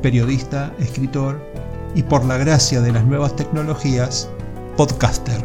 [0.00, 1.40] periodista, escritor
[1.94, 4.30] y por la gracia de las nuevas tecnologías,
[4.76, 5.44] podcaster.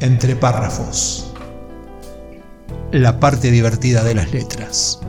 [0.00, 1.32] Entre párrafos.
[2.92, 5.00] La parte divertida de las letras.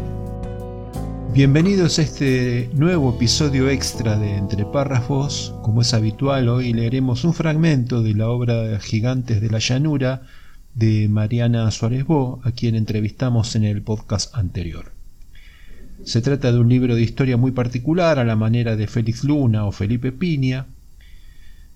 [1.34, 5.54] Bienvenidos a este nuevo episodio extra de Entre párrafos.
[5.62, 10.24] Como es habitual, hoy leeremos un fragmento de la obra Gigantes de la Llanura
[10.74, 14.97] de Mariana Suárez Bo, a quien entrevistamos en el podcast anterior.
[16.04, 19.66] Se trata de un libro de historia muy particular a la manera de Félix Luna
[19.66, 20.68] o Felipe Piña.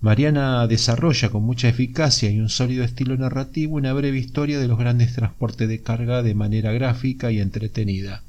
[0.00, 4.78] Mariana desarrolla con mucha eficacia y un sólido estilo narrativo una breve historia de los
[4.78, 8.22] grandes transportes de carga de manera gráfica y entretenida.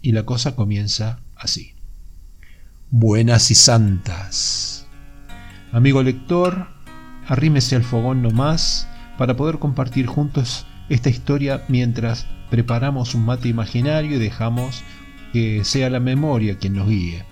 [0.00, 1.74] Y la cosa comienza así.
[2.90, 4.86] Buenas y santas.
[5.70, 6.68] Amigo lector,
[7.26, 14.16] arrímese al fogón nomás para poder compartir juntos esta historia mientras preparamos un mate imaginario
[14.16, 14.82] y dejamos
[15.32, 17.24] que sea la memoria quien nos guíe.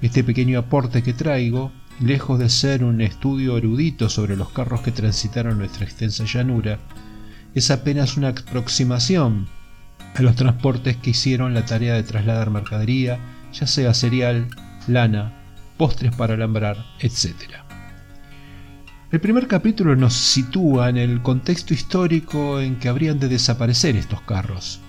[0.00, 4.92] Este pequeño aporte que traigo, lejos de ser un estudio erudito sobre los carros que
[4.92, 6.78] transitaron nuestra extensa llanura,
[7.54, 9.46] es apenas una aproximación
[10.14, 13.18] a los transportes que hicieron la tarea de trasladar mercadería,
[13.52, 14.48] ya sea cereal,
[14.88, 15.34] lana,
[15.76, 17.63] postres para alambrar, etc.
[19.14, 24.20] El primer capítulo nos sitúa en el contexto histórico en que habrían de desaparecer estos
[24.22, 24.80] carros.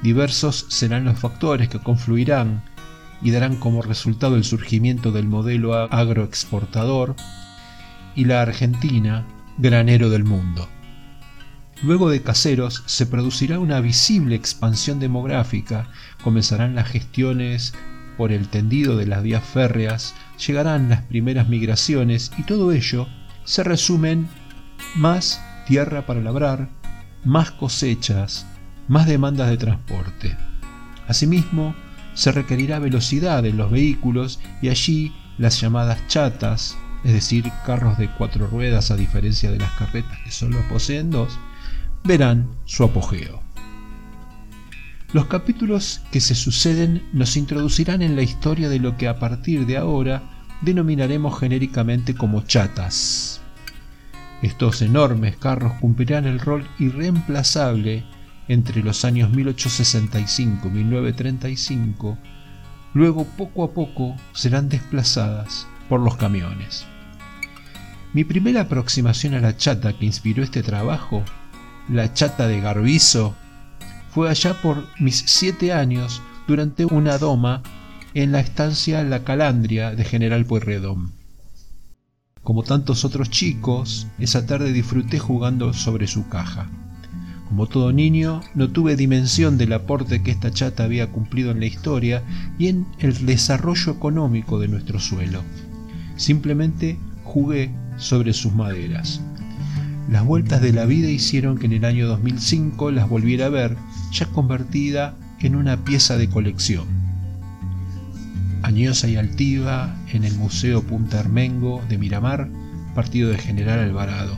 [0.00, 2.62] Diversos serán los factores que confluirán
[3.20, 7.16] y darán como resultado el surgimiento del modelo agroexportador
[8.14, 10.68] y la Argentina, granero del mundo.
[11.82, 15.88] Luego de Caseros se producirá una visible expansión demográfica,
[16.22, 17.74] comenzarán las gestiones
[18.16, 20.14] por el tendido de las vías férreas,
[20.46, 23.08] llegarán las primeras migraciones y todo ello
[23.48, 24.28] se resumen
[24.94, 26.68] más tierra para labrar,
[27.24, 28.46] más cosechas,
[28.88, 30.36] más demandas de transporte.
[31.06, 31.74] Asimismo,
[32.12, 38.10] se requerirá velocidad en los vehículos y allí las llamadas chatas, es decir, carros de
[38.18, 41.38] cuatro ruedas a diferencia de las carretas que solo poseen dos,
[42.04, 43.42] verán su apogeo.
[45.14, 49.64] Los capítulos que se suceden nos introducirán en la historia de lo que a partir
[49.64, 53.40] de ahora denominaremos genéricamente como chatas.
[54.42, 58.04] Estos enormes carros cumplirán el rol irreemplazable
[58.46, 62.18] entre los años 1865 y 1935,
[62.94, 66.86] luego poco a poco serán desplazadas por los camiones.
[68.14, 71.22] Mi primera aproximación a la chata que inspiró este trabajo,
[71.88, 73.34] la chata de Garbizo,
[74.10, 77.62] fue allá por mis siete años durante una doma
[78.22, 81.12] en la estancia La Calandria de General Pueyrredón.
[82.42, 86.68] Como tantos otros chicos, esa tarde disfruté jugando sobre su caja.
[87.48, 91.66] Como todo niño, no tuve dimensión del aporte que esta chata había cumplido en la
[91.66, 92.24] historia
[92.58, 95.44] y en el desarrollo económico de nuestro suelo.
[96.16, 99.20] Simplemente jugué sobre sus maderas.
[100.10, 103.76] Las vueltas de la vida hicieron que en el año 2005 las volviera a ver,
[104.10, 107.07] ya convertida en una pieza de colección
[108.70, 112.50] y altiva en el Museo Punta Armengo de Miramar,
[112.94, 114.36] partido de General Alvarado.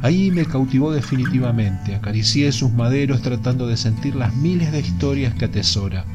[0.00, 5.44] Ahí me cautivó definitivamente, acaricié sus maderos tratando de sentir las miles de historias que
[5.44, 6.06] atesora.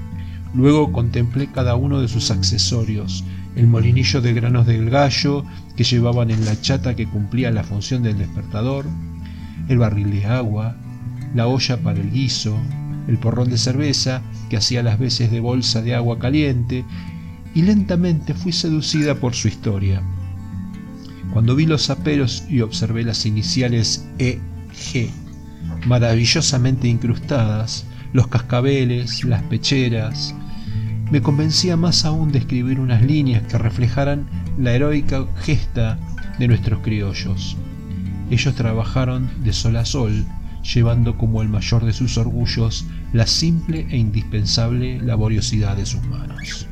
[0.55, 3.23] Luego contemplé cada uno de sus accesorios,
[3.55, 5.45] el molinillo de granos del gallo
[5.77, 8.87] que llevaban en la chata que cumplía la función del despertador,
[9.69, 10.75] el barril de agua,
[11.35, 12.57] la olla para el guiso,
[13.07, 16.85] el porrón de cerveza que hacía las veces de bolsa de agua caliente,
[17.53, 20.01] y lentamente fui seducida por su historia.
[21.31, 25.09] Cuando vi los aperos y observé las iniciales EG,
[25.87, 30.35] maravillosamente incrustadas, los cascabeles, las pecheras,
[31.11, 34.27] me convencía más aún de escribir unas líneas que reflejaran
[34.57, 35.99] la heroica gesta
[36.39, 37.57] de nuestros criollos.
[38.31, 40.25] Ellos trabajaron de sol a sol,
[40.73, 46.67] llevando como el mayor de sus orgullos la simple e indispensable laboriosidad de sus manos.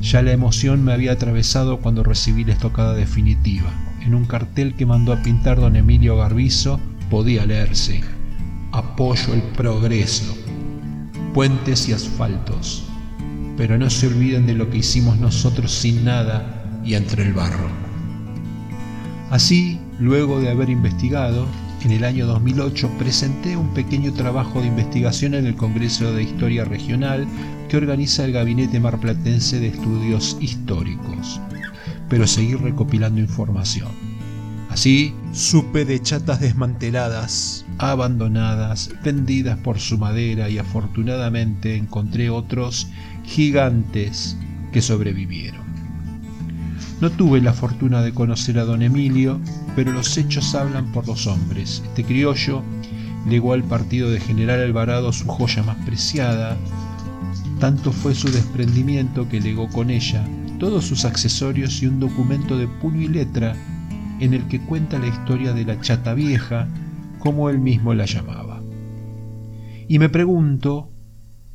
[0.00, 3.70] Ya la emoción me había atravesado cuando recibí la estocada definitiva.
[4.02, 6.80] En un cartel que mandó a pintar don Emilio Garbizo
[7.10, 8.02] podía leerse
[8.72, 10.32] apoyo el progreso,
[11.34, 12.84] puentes y asfaltos,
[13.56, 17.68] pero no se olviden de lo que hicimos nosotros sin nada y entre el barro.
[19.30, 21.46] Así, luego de haber investigado,
[21.82, 26.64] en el año 2008 presenté un pequeño trabajo de investigación en el Congreso de Historia
[26.64, 27.26] Regional
[27.68, 31.40] que organiza el Gabinete Marplatense de Estudios Históricos,
[32.08, 33.88] pero seguí recopilando información.
[34.68, 42.88] Así supe de chatas desmanteladas, abandonadas, vendidas por su madera y afortunadamente encontré otros
[43.24, 44.36] gigantes
[44.72, 45.59] que sobrevivieron.
[47.00, 49.40] No tuve la fortuna de conocer a don Emilio,
[49.74, 51.82] pero los hechos hablan por los hombres.
[51.86, 52.62] Este criollo
[53.26, 56.58] legó al partido de General Alvarado su joya más preciada.
[57.58, 60.26] Tanto fue su desprendimiento que legó con ella
[60.58, 63.56] todos sus accesorios y un documento de puño y letra
[64.20, 66.68] en el que cuenta la historia de la chata vieja,
[67.18, 68.62] como él mismo la llamaba.
[69.88, 70.90] Y me pregunto,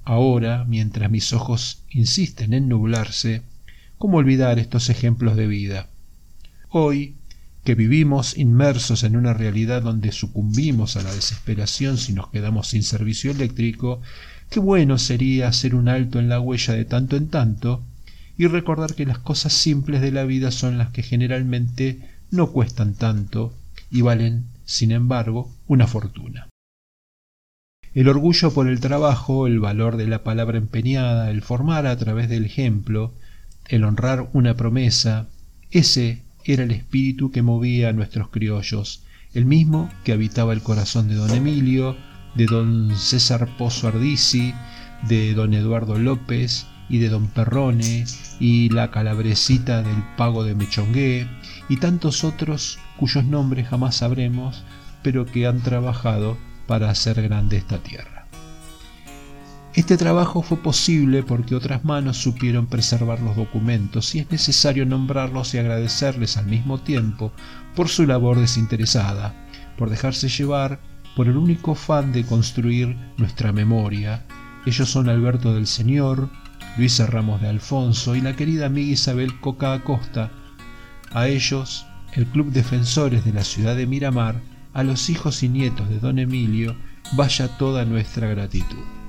[0.04, 3.44] ahora, mientras mis ojos insisten en nublarse,
[3.98, 5.88] ¿Cómo olvidar estos ejemplos de vida?
[6.70, 7.16] Hoy,
[7.64, 12.84] que vivimos inmersos en una realidad donde sucumbimos a la desesperación si nos quedamos sin
[12.84, 14.02] servicio eléctrico,
[14.50, 17.84] qué bueno sería hacer un alto en la huella de tanto en tanto
[18.38, 22.02] y recordar que las cosas simples de la vida son las que generalmente
[22.32, 23.54] no cuestan tanto
[23.90, 26.50] y valen, sin embargo, una fortuna.
[27.94, 32.28] El orgullo por el trabajo, el valor de la palabra empeñada, el formar a través
[32.28, 33.14] del ejemplo,
[33.68, 35.28] el honrar una promesa,
[35.72, 39.02] ese era el espíritu que movía a nuestros criollos,
[39.34, 41.98] el mismo que habitaba el corazón de don Emilio,
[42.36, 44.54] de don César Pozo Ardisi,
[45.08, 48.06] de don Eduardo López y de don Perrone
[48.40, 51.28] y la calabrecita del pago de Mechongué
[51.68, 54.64] y tantos otros cuyos nombres jamás sabremos,
[55.02, 58.15] pero que han trabajado para hacer grande esta tierra.
[59.76, 65.54] Este trabajo fue posible porque otras manos supieron preservar los documentos y es necesario nombrarlos
[65.54, 67.34] y agradecerles al mismo tiempo
[67.76, 69.36] por su labor desinteresada,
[69.78, 70.80] por dejarse llevar
[71.18, 74.24] por el único afán de construir nuestra memoria.
[74.66, 76.30] Ellos son Alberto del Señor,
[76.78, 80.32] Luisa Ramos de Alfonso y la querida amiga Isabel Coca Acosta.
[81.12, 84.40] A ellos, el Club Defensores de la ciudad de Miramar,
[84.74, 86.78] a los hijos y nietos de don Emilio,
[87.18, 89.05] vaya toda nuestra gratitud.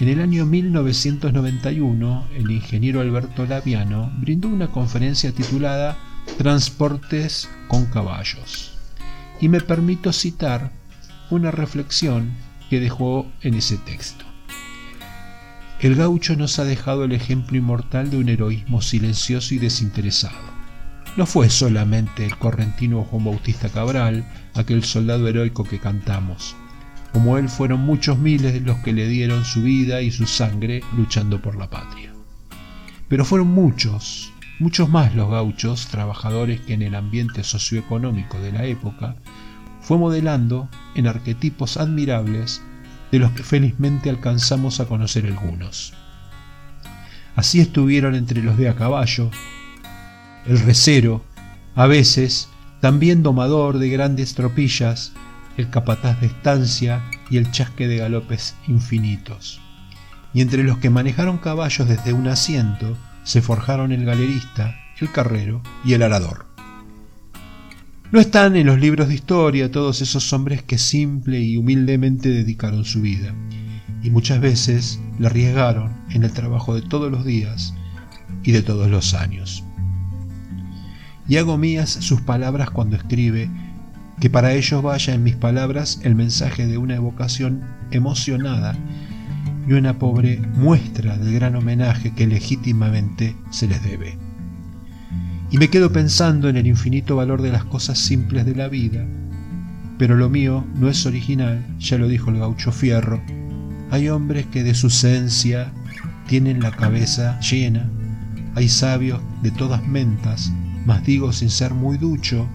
[0.00, 5.98] En el año 1991, el ingeniero Alberto Laviano brindó una conferencia titulada
[6.36, 8.78] Transportes con caballos.
[9.40, 10.70] Y me permito citar
[11.30, 12.32] una reflexión
[12.70, 14.24] que dejó en ese texto.
[15.80, 20.38] El gaucho nos ha dejado el ejemplo inmortal de un heroísmo silencioso y desinteresado.
[21.16, 24.24] No fue solamente el correntino Juan Bautista Cabral,
[24.54, 26.54] aquel soldado heroico que cantamos,
[27.12, 31.40] como él fueron muchos miles los que le dieron su vida y su sangre luchando
[31.40, 32.12] por la patria.
[33.08, 38.64] Pero fueron muchos, muchos más los gauchos, trabajadores que en el ambiente socioeconómico de la
[38.64, 39.16] época
[39.80, 42.62] fue modelando en arquetipos admirables
[43.10, 45.94] de los que felizmente alcanzamos a conocer algunos.
[47.36, 49.30] Así estuvieron entre los de a caballo,
[50.46, 51.24] el recero,
[51.74, 52.48] a veces
[52.80, 55.12] también domador de grandes tropillas,
[55.58, 59.60] el capataz de estancia y el chasque de galopes infinitos.
[60.32, 65.60] Y entre los que manejaron caballos desde un asiento se forjaron el galerista, el carrero
[65.84, 66.46] y el arador.
[68.10, 72.84] No están en los libros de historia todos esos hombres que simple y humildemente dedicaron
[72.84, 73.34] su vida,
[74.02, 77.74] y muchas veces la arriesgaron en el trabajo de todos los días
[78.44, 79.64] y de todos los años.
[81.28, 83.50] Y hago mías sus palabras cuando escribe
[84.20, 88.76] que para ellos vaya en mis palabras el mensaje de una evocación emocionada
[89.68, 94.16] y una pobre muestra del gran homenaje que legítimamente se les debe.
[95.50, 99.06] Y me quedo pensando en el infinito valor de las cosas simples de la vida,
[99.98, 103.20] pero lo mío no es original, ya lo dijo el gaucho Fierro.
[103.90, 105.72] Hay hombres que de su esencia
[106.26, 107.88] tienen la cabeza llena,
[108.54, 110.52] hay sabios de todas mentas,
[110.84, 112.46] mas digo sin ser muy ducho,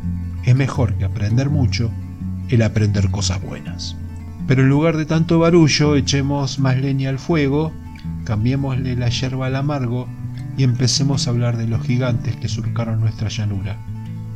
[0.45, 1.91] es mejor que aprender mucho
[2.49, 3.95] el aprender cosas buenas.
[4.47, 7.71] Pero en lugar de tanto barullo, echemos más leña al fuego,
[8.25, 10.07] cambiémosle la yerba al amargo
[10.57, 13.77] y empecemos a hablar de los gigantes que surcaron nuestra llanura.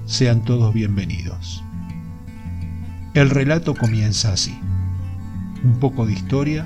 [0.05, 1.63] Sean todos bienvenidos.
[3.13, 4.57] El relato comienza así.
[5.63, 6.63] Un poco de historia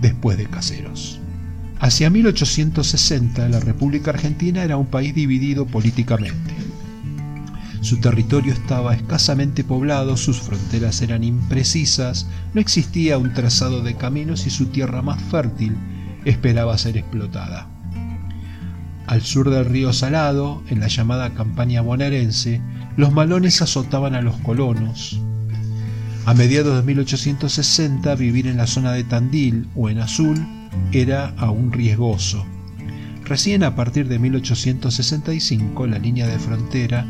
[0.00, 1.20] después de caseros.
[1.80, 6.61] Hacia 1860 la República Argentina era un país dividido políticamente
[7.82, 14.46] Su territorio estaba escasamente poblado, sus fronteras eran imprecisas, no existía un trazado de caminos
[14.46, 15.76] y su tierra más fértil
[16.24, 17.68] esperaba ser explotada.
[19.08, 22.62] Al sur del río Salado, en la llamada campaña bonaerense,
[22.96, 25.20] los malones azotaban a los colonos.
[26.24, 30.46] A mediados de 1860 vivir en la zona de Tandil o en Azul
[30.92, 32.46] era aún riesgoso.
[33.24, 37.04] Recién a partir de 1865 la línea de frontera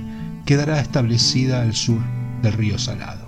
[0.45, 2.01] quedará establecida al sur
[2.43, 3.27] del río Salado.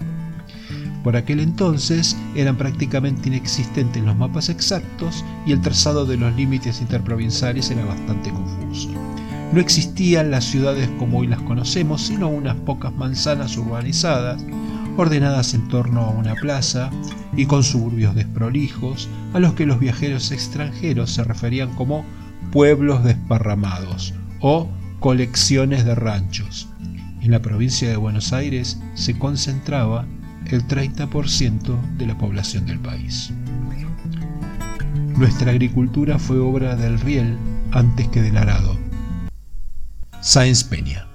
[1.04, 6.80] Por aquel entonces eran prácticamente inexistentes los mapas exactos y el trazado de los límites
[6.80, 8.88] interprovinciales era bastante confuso.
[9.52, 14.42] No existían las ciudades como hoy las conocemos, sino unas pocas manzanas urbanizadas,
[14.97, 16.90] ordenadas en torno a una plaza
[17.37, 22.04] y con suburbios desprolijos, a los que los viajeros extranjeros se referían como
[22.50, 24.68] pueblos desparramados o
[25.00, 26.68] colecciones de ranchos.
[27.24, 30.06] En la provincia de Buenos Aires se concentraba
[30.50, 33.32] el 30% de la población del país.
[35.16, 37.38] Nuestra agricultura fue obra del riel
[37.72, 38.78] antes que del arado.
[40.20, 41.06] Sáenz Peña.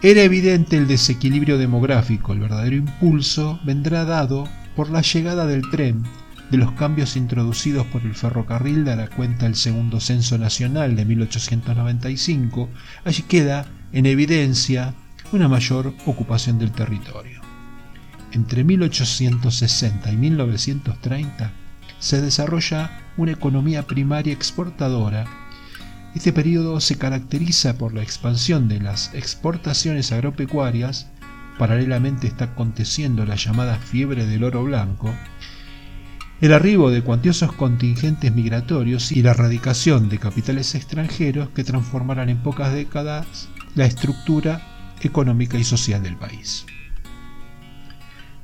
[0.00, 6.02] Era evidente el desequilibrio demográfico, el verdadero impulso vendrá dado por la llegada del tren,
[6.50, 12.68] de los cambios introducidos por el ferrocarril dará cuenta el segundo censo nacional de 1895,
[13.04, 14.94] allí queda en evidencia
[15.32, 17.40] una mayor ocupación del territorio.
[18.32, 21.52] Entre 1860 y 1930
[21.98, 25.24] se desarrolla una economía primaria exportadora.
[26.14, 31.08] Este periodo se caracteriza por la expansión de las exportaciones agropecuarias,
[31.58, 35.14] paralelamente está aconteciendo la llamada fiebre del oro blanco,
[36.40, 42.42] el arribo de cuantiosos contingentes migratorios y la erradicación de capitales extranjeros que transformarán en
[42.42, 46.66] pocas décadas la estructura económica y social del país.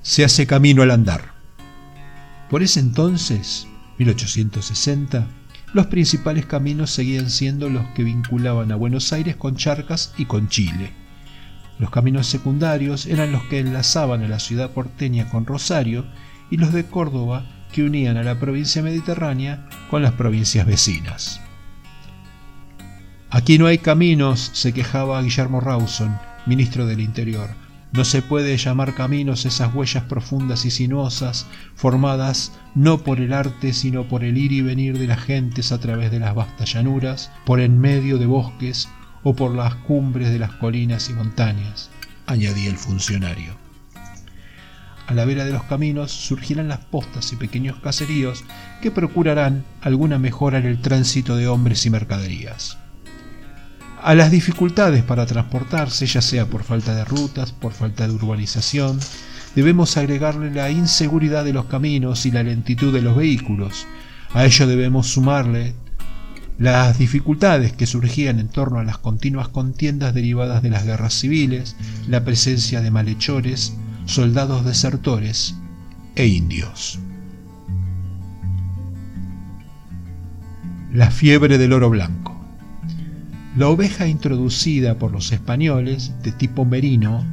[0.00, 1.34] Se hace camino al andar.
[2.48, 3.66] Por ese entonces,
[3.98, 5.26] 1860,
[5.74, 10.48] los principales caminos seguían siendo los que vinculaban a Buenos Aires con Charcas y con
[10.48, 10.92] Chile.
[11.78, 16.06] Los caminos secundarios eran los que enlazaban a la ciudad porteña con Rosario
[16.50, 21.40] y los de Córdoba que unían a la provincia mediterránea con las provincias vecinas.
[23.30, 27.48] Aquí no hay caminos, se quejaba Guillermo Rawson, ministro del Interior.
[27.92, 33.72] No se puede llamar caminos esas huellas profundas y sinuosas, formadas no por el arte,
[33.72, 37.30] sino por el ir y venir de las gentes a través de las vastas llanuras,
[37.44, 38.88] por en medio de bosques
[39.22, 41.90] o por las cumbres de las colinas y montañas,
[42.26, 43.61] añadía el funcionario.
[45.06, 48.44] A la vera de los caminos surgirán las postas y pequeños caseríos
[48.80, 52.78] que procurarán alguna mejora en el tránsito de hombres y mercaderías.
[54.02, 58.98] A las dificultades para transportarse, ya sea por falta de rutas, por falta de urbanización,
[59.54, 63.86] debemos agregarle la inseguridad de los caminos y la lentitud de los vehículos.
[64.34, 65.74] A ello debemos sumarle
[66.58, 71.76] las dificultades que surgían en torno a las continuas contiendas derivadas de las guerras civiles,
[72.08, 75.56] la presencia de malhechores, soldados desertores
[76.14, 76.98] e indios.
[80.92, 82.38] La fiebre del oro blanco.
[83.56, 87.24] La oveja introducida por los españoles, de tipo merino,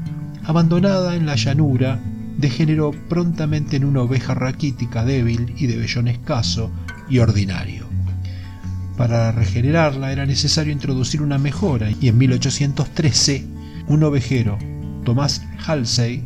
[0.44, 2.00] abandonada en la llanura,
[2.38, 6.72] degeneró prontamente en una oveja raquítica débil y de vellón escaso
[7.10, 7.86] y ordinario.
[8.96, 13.46] Para regenerarla era necesario introducir una mejora y en 1813
[13.88, 14.58] un ovejero,
[15.04, 16.24] Tomás Halsey,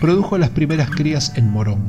[0.00, 1.80] produjo las primeras crías en Morón,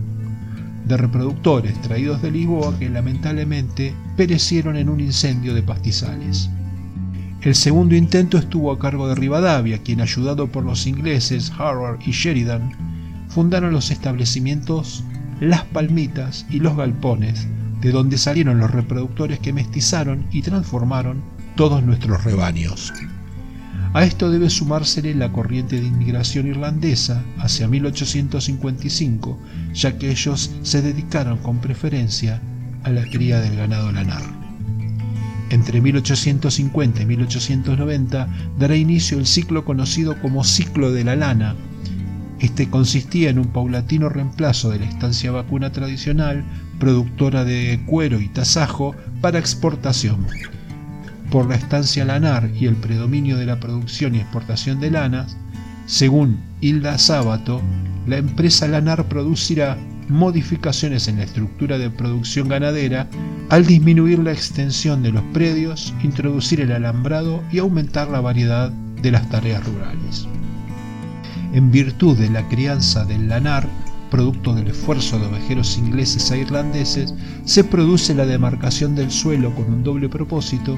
[0.85, 6.49] de reproductores traídos de Lisboa que lamentablemente perecieron en un incendio de pastizales.
[7.41, 12.11] El segundo intento estuvo a cargo de Rivadavia, quien ayudado por los ingleses Harvard y
[12.11, 12.71] Sheridan,
[13.29, 15.03] fundaron los establecimientos
[15.39, 17.47] Las Palmitas y Los Galpones,
[17.81, 21.21] de donde salieron los reproductores que mestizaron y transformaron
[21.55, 22.93] todos nuestros rebaños.
[23.93, 29.39] A esto debe sumársele la corriente de inmigración irlandesa hacia 1855,
[29.73, 32.41] ya que ellos se dedicaron con preferencia
[32.83, 34.23] a la cría del ganado lanar.
[35.49, 38.27] Entre 1850 y 1890
[38.59, 41.55] dará inicio el ciclo conocido como ciclo de la lana.
[42.39, 46.43] Este consistía en un paulatino reemplazo de la estancia vacuna tradicional,
[46.79, 50.27] productora de cuero y tasajo, para exportación.
[51.31, 55.35] Por la estancia lanar y el predominio de la producción y exportación de lanas,
[55.85, 57.61] según Hilda Sábato,
[58.07, 59.77] la empresa lanar producirá
[60.09, 63.07] modificaciones en la estructura de producción ganadera
[63.49, 69.11] al disminuir la extensión de los predios, introducir el alambrado y aumentar la variedad de
[69.11, 70.27] las tareas rurales.
[71.53, 73.67] En virtud de la crianza del lanar,
[74.09, 77.13] producto del esfuerzo de ovejeros ingleses e irlandeses,
[77.45, 80.77] se produce la demarcación del suelo con un doble propósito,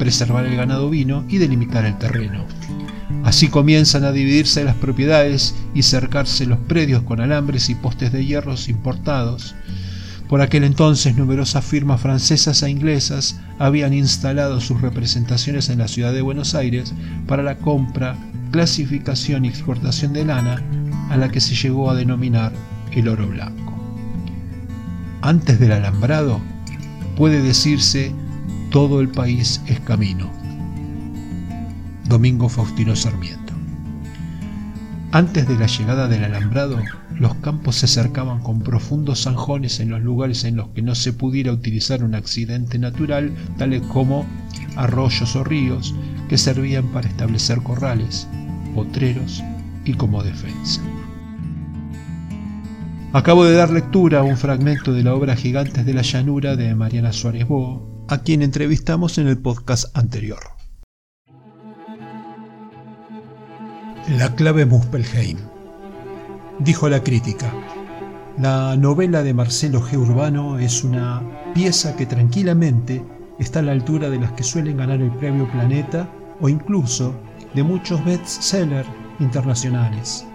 [0.00, 2.46] preservar el ganado vino y delimitar el terreno.
[3.22, 8.24] Así comienzan a dividirse las propiedades y cercarse los predios con alambres y postes de
[8.24, 9.54] hierros importados.
[10.26, 16.14] Por aquel entonces numerosas firmas francesas e inglesas habían instalado sus representaciones en la ciudad
[16.14, 16.94] de Buenos Aires
[17.26, 18.16] para la compra,
[18.52, 20.64] clasificación y exportación de lana
[21.10, 22.52] a la que se llegó a denominar
[22.92, 23.74] el oro blanco.
[25.20, 26.40] Antes del alambrado,
[27.16, 28.14] puede decirse
[28.70, 30.30] todo el país es camino.
[32.08, 33.52] Domingo Faustino Sarmiento.
[35.10, 36.78] Antes de la llegada del alambrado,
[37.18, 41.12] los campos se cercaban con profundos zanjones en los lugares en los que no se
[41.12, 44.24] pudiera utilizar un accidente natural, tales como
[44.76, 45.92] arroyos o ríos,
[46.28, 48.28] que servían para establecer corrales,
[48.72, 49.42] potreros
[49.84, 50.80] y como defensa.
[53.12, 56.72] Acabo de dar lectura a un fragmento de la obra Gigantes de la Llanura de
[56.76, 60.40] Mariana Suárez Bo, a quien entrevistamos en el podcast anterior.
[64.18, 65.38] La clave Muspelheim.
[66.58, 67.52] Dijo la crítica.
[68.36, 69.96] La novela de Marcelo G.
[69.96, 71.22] Urbano es una
[71.54, 73.00] pieza que tranquilamente
[73.38, 77.14] está a la altura de las que suelen ganar el premio Planeta o incluso
[77.54, 78.88] de muchos bestsellers
[79.20, 80.26] internacionales.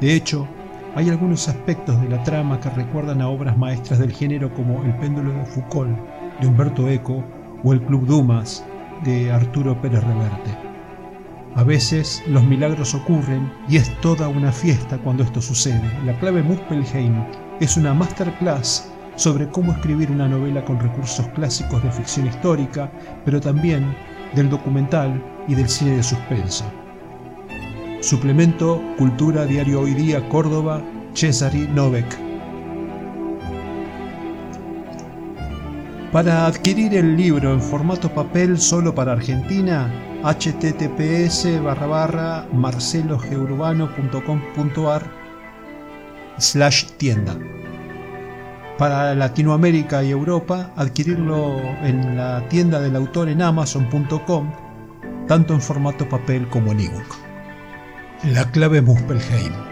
[0.00, 0.48] De hecho,
[0.94, 4.96] hay algunos aspectos de la trama que recuerdan a obras maestras del género como El
[4.96, 6.11] péndulo de Foucault
[6.42, 7.24] de Humberto Eco
[7.64, 8.64] o El Club Dumas
[9.04, 10.50] de Arturo Pérez Reverte.
[11.54, 15.82] A veces los milagros ocurren y es toda una fiesta cuando esto sucede.
[16.04, 17.24] La clave Muspelheim
[17.60, 22.90] es una masterclass sobre cómo escribir una novela con recursos clásicos de ficción histórica,
[23.24, 23.94] pero también
[24.34, 26.64] del documental y del cine de suspenso.
[28.00, 30.82] Suplemento Cultura Diario Hoy Día Córdoba,
[31.14, 32.21] Cesari Novek.
[36.12, 39.90] Para adquirir el libro en formato papel solo para Argentina,
[40.22, 45.10] https barra barra marcelogeurbano.com.ar
[46.36, 47.38] slash tienda.
[48.76, 54.52] Para Latinoamérica y Europa, adquirirlo en la tienda del autor en amazon.com,
[55.26, 57.16] tanto en formato papel como en ebook.
[58.24, 59.71] La clave Muspelheim.